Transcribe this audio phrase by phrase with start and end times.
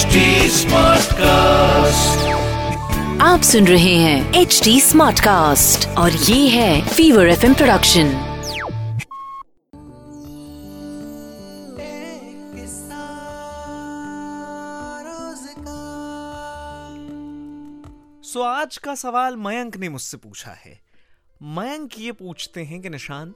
[0.00, 2.20] HD Smartcast.
[3.22, 8.12] आप सुन रहे हैं एच डी स्मार्ट कास्ट और ये है फीवर एफ़ प्रोडक्शन
[18.22, 20.80] सो आज का सवाल मयंक ने मुझसे पूछा है।
[21.42, 23.34] मयंक ये पूछते हैं कि निशांत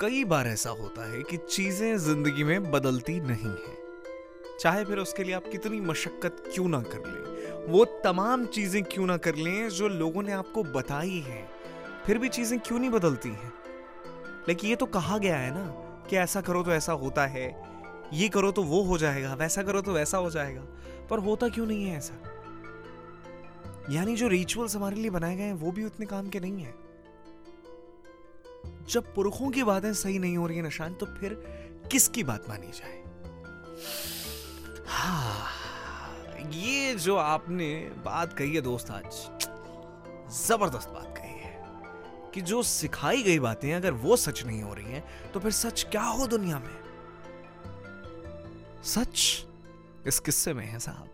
[0.00, 3.85] कई बार ऐसा होता है कि चीज़ें ज़िंदगी में बदलती नहीं है।
[4.60, 9.06] चाहे फिर उसके लिए आप कितनी मशक्कत क्यों ना कर लें। वो तमाम चीज़ें क्यों
[9.06, 11.50] ना कर लें जो लोगों ने आपको बताई हैं।
[12.06, 13.52] फिर भी चीज़ें क्यों नहीं बदलती हैं?
[14.48, 15.66] लेकिन ये तो कहा गया है ना
[16.10, 17.62] कि ऐसा करो तो ऐसा होता है,
[18.12, 20.62] ये करो तो वो हो जाएगा, वैसा करो तो वैसा हो जाएगा।
[21.10, 22.14] पर होता क्यों नहीं है ऐसा?
[23.90, 26.74] यानी जो रिचुअल्स हमारे लिए बनाए गए हैं, वो भी उतने काम के नहीं है।
[28.88, 31.34] जब पुरखों की बातें सही नहीं हो रही है निशान तो फिर
[31.90, 33.02] किसकी बात मानी जाए?
[34.88, 37.68] हाँ ये जो आपने
[38.04, 43.92] बात कही है दोस्त, आज ज़बरदस्त बात कही है कि जो सिखाई गई बातें अगर
[43.92, 46.76] वो सच नहीं हो रही हैं तो फिर सच क्या हो दुनिया में?
[48.84, 49.46] सच
[50.06, 51.08] इस किस्से में है साहब।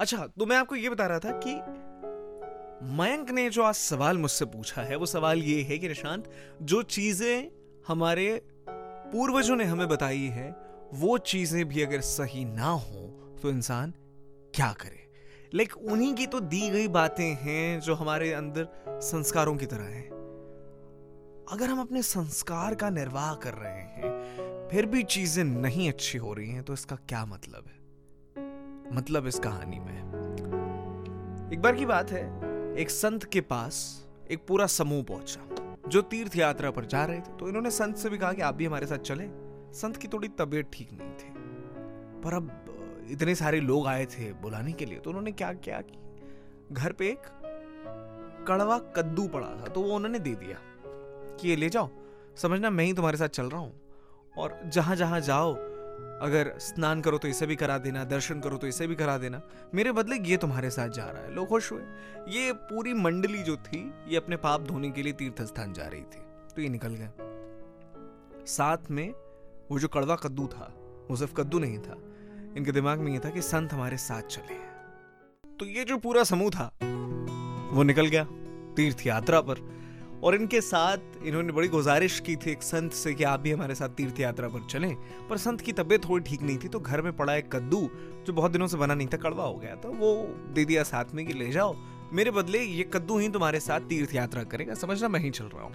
[0.00, 1.54] अच्छा तो मैं आपको ये बता रहा था कि
[2.96, 6.30] मयंक ने जो आज सवाल मुझसे पूछा है, वो सवाल ये है कि निशांत,
[6.62, 7.48] जो चीज़ें
[7.88, 10.50] हमारे पूर्वजों ने हमें बताई है
[10.94, 13.06] वो चीज़ें भी अगर सही ना हो
[13.42, 13.94] तो इंसान
[14.54, 15.04] क्या करे?
[15.54, 19.84] लाइक like, उन्हीं की तो दी गई बातें हैं जो हमारे अंदर संस्कारों की तरह
[19.84, 20.08] हैं।
[21.52, 26.34] अगर हम अपने संस्कार का निर्वाह कर रहे हैं फिर भी चीज़ें नहीं अच्छी हो
[26.34, 28.96] रही हैं तो इसका क्या मतलब है?
[28.96, 29.96] मतलब इस कहानी में।
[31.52, 32.24] एक बार की बात है
[32.78, 35.48] एक संत के पास एक पूरा समूह पहुँचा
[35.88, 38.54] जो तीर्थ यात्रा पर जा रहे थे। तो इन्होंने संत से भी कहा कि आप
[38.54, 39.45] भी हमारे साथ चले।
[39.76, 41.32] संत की थोड़ी तबीयत ठीक नहीं थी।
[42.22, 42.50] पर अब
[43.10, 45.98] इतने सारे लोग आए थे बुलाने के लिए तो उन्होंने क्या किया कि
[46.72, 47.26] घर पे एक
[48.48, 50.58] कड़वा कद्दू पड़ा था तो वो उन्होंने दे दिया
[51.36, 51.88] कि ये ले जाओ,
[52.36, 53.72] समझना मैं ही तुम्हारे साथ चल रहा हूँ।
[54.34, 55.52] और जहाँ जहाँ जाओ,
[56.22, 59.40] अगर स्नान करो तो इसे भी करा देना, दर्शन करो तो इसे भी करा देना।
[59.74, 61.82] मेरे बदले ये तुम्हारे साथ जा रहा है, लोग खुश हुए।
[62.28, 66.02] ये पूरी मंडली जो थी, ये अपने पाप धोने के लिए तीर्थ स्थान जा रही
[66.02, 66.20] थी
[66.54, 69.12] तो ये निकल गए साथ में
[69.70, 70.72] वो जो कड़वा कद्दू था,
[71.10, 71.96] वो सिर्फ़ कद्दू नहीं था।
[72.56, 74.54] इनके दिमाग में ये था कि संत हमारे साथ चले
[75.56, 76.66] तो ये जो पूरा समूह था,
[77.72, 78.24] वो निकल गया
[78.76, 79.64] तीर्थ यात्रा पर।
[80.24, 83.74] और इनके साथ इन्होंने बड़ी गुजारिश की थी एक संत से कि आप भी हमारे
[83.74, 84.94] साथ तीर्थ यात्रा पर चलें।
[85.28, 87.80] पर संत की तबीयत थोड़ी ठीक नहीं थी तो घर में पड़ा एक कद्दू,
[88.26, 90.14] जो बहुत दिनों से बना नहीं था, कड़वा हो गया। तो वो
[90.54, 91.74] दे दिया साथ में कि ले जाओ,
[92.12, 95.62] मेरे बदले ये कद्दू ही तुम्हारे साथ तीर्थ यात्रा करेगा। समझना मैं ही चल रहा
[95.62, 95.74] हूँ।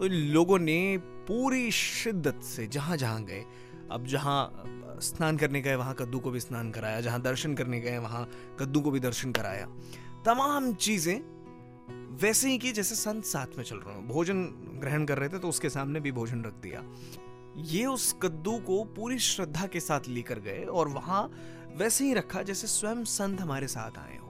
[0.00, 0.96] तो इन लोगों ने
[1.28, 3.44] पूरी शिद्दत से जहाँ जहाँ गए,
[3.92, 7.98] अब जहाँ स्नान करने गए, वहाँ कद्दू को भी स्नान कराया, जहाँ दर्शन करने गए,
[7.98, 8.24] वहाँ
[8.60, 9.66] कद्दू को भी दर्शन कराया।
[10.24, 11.20] तमाम चीज़ें
[12.16, 14.42] वैसे ही की जैसे संत साथ में चल रहे हो। भोजन
[14.80, 16.82] ग्रहण कर रहे थे तो उसके सामने भी भोजन रख दिया।
[17.56, 21.22] ये उस कद्दू को पूरी श्रद्धा के साथ लेकर गए और वहाँ
[21.76, 24.29] वैसे ही रखा जैसे स्वयं संत हमारे साथ आए हो।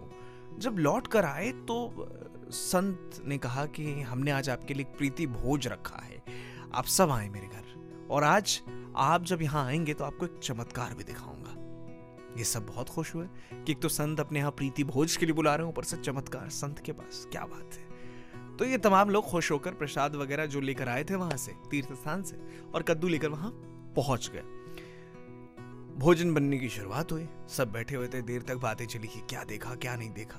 [0.59, 2.07] जब लौट कर आए तो
[2.51, 6.23] संत ने कहा कि हमने आज आपके लिए प्रीति भोज रखा है।
[6.75, 8.61] आप सब आए मेरे घर, और आज
[8.97, 11.57] आप जब यहाँ आएँगे तो आपको एक चमत्कार भी दिखाऊँगा।
[12.39, 15.35] ये सब बहुत खुश हुए कि एक तो संत अपने यहाँ प्रीति भोज के लिए
[15.35, 19.11] बुला रहे हैं, ऊपर से चमत्कार, संत के पास, क्या बात है। तो ये तमाम
[19.11, 22.37] लोग खुश होकर प्रसाद वगैरह जो लेकर आए थे वहाँ से तीर्थ स्थान से,
[22.75, 23.51] और कद्दू लेकर वहाँ
[23.97, 24.43] पहुँच गए।
[26.01, 29.45] भोजन बनने की शुरुआत हुई। सब बैठे हुए थे, देर तक बातें चली कि क्या
[29.45, 30.39] देखा, क्या नहीं देखा।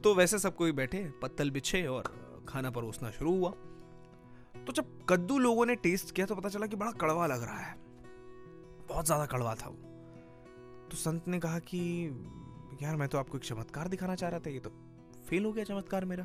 [0.00, 2.02] तो वैसे सब कोई बैठे, पत्तल बिछे और
[2.48, 3.50] खाना परोसना शुरू हुआ।
[4.66, 7.58] तो जब कद्दू लोगों ने टेस्ट किया तो पता चला कि बड़ा कड़वा लग रहा
[7.58, 7.76] है।
[8.88, 9.76] बहुत ज़्यादा कड़वा था वो।
[10.90, 12.06] तो संत ने कहा कि,
[12.82, 14.70] यार, मैं तो आपको एक चमत्कार दिखाना चाह रहा था, ये तो
[15.28, 16.24] फेल हो गया चमत्कार मेरा।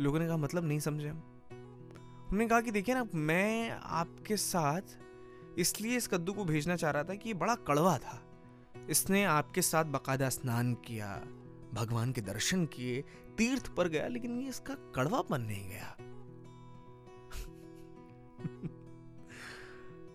[0.00, 4.98] लोगों ने कहा मतलब नहीं समझे हम। उन्होंने कहा कि, देखिए ना, मैं आपके साथ
[5.58, 8.20] इसलिए इस कद्दू को भेजना चाह रहा था कि ये बड़ा कड़वा था।
[8.90, 11.14] इसने आपके साथ बकायदा स्नान किया,
[11.74, 13.04] भगवान के दर्शन किए,
[13.38, 15.96] तीर्थ पर गया, लेकिन ये इसका कड़वापन नहीं गया।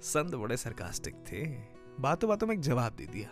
[0.01, 1.45] संत बड़े सरकास्टिक थे।
[1.99, 3.29] बातों बातों में एक जवाब दे दिया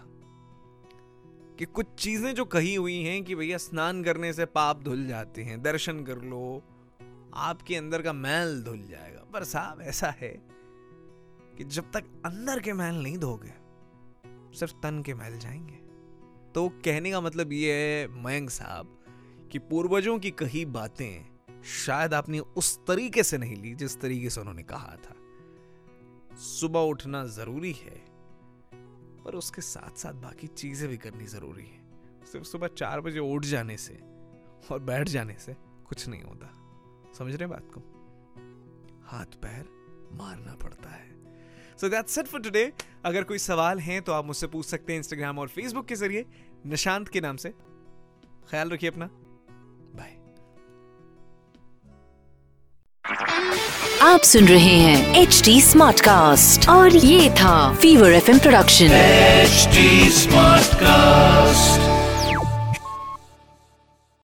[1.57, 5.43] कि कुछ चीज़ें जो कही हुई हैं कि भैया स्नान करने से पाप धुल जाते
[5.43, 6.63] हैं, दर्शन कर लो,
[7.33, 10.58] आपके अंदर का मैल धुल जाएगा। पर साहब, ऐसा है
[11.59, 13.53] कि जब तक अंदर के मैल नहीं धोगे,
[14.59, 15.75] सिर्फ़ तन के मैल जाएँगे।
[16.51, 19.03] तो कहने का मतलब ये है, मयंक साहब,
[19.51, 24.39] कि पूर्वजों की कही बातें शायद आपने उस तरीके से नहीं ली जिस तरीके से
[24.41, 25.15] उन्होंने कहा था।
[26.35, 28.05] सुबह उठना ज़रूरी है,
[29.23, 31.81] पर उसके साथ साथ बाकी चीज़ें भी करनी ज़रूरी है।
[32.31, 33.99] सिर्फ़ सुबह चार बजे उठ जाने से
[34.71, 35.55] और बैठ जाने से
[35.87, 36.55] कुछ नहीं होता।
[37.17, 37.79] समझ रहे बात को?
[39.05, 39.69] हाथ पैर
[40.13, 41.18] मारना पड़ता है।
[41.81, 42.71] So that's it for today
[43.05, 46.25] अगर कोई सवाल है तो आप मुझसे पूछ सकते हैं इंस्टाग्राम और फेसबुक के ज़रिए।
[46.65, 47.49] निशांत के नाम से।
[48.51, 49.09] ख्याल रखिए अपना।
[49.95, 50.17] बाय
[54.01, 59.67] आप सुन रहे हैं एच डी स्मार्ट कास्ट और ये था Fever F production H
[60.13, 61.88] smart Smartcast.